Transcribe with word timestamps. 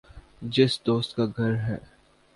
جس 0.49 0.79
دوست 0.85 1.15
کا 1.15 1.25
گھر 1.37 1.55
ہے 1.59 1.77